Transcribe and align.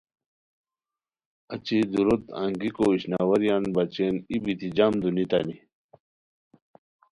اچی 1.53 1.77
دُوروت 1.91 2.23
انگیکواشنواریان 2.41 3.63
بچین 3.75 4.15
ای 4.29 4.37
بیتی 4.43 4.69
جم 4.77 4.93
دونیتانی 5.01 5.57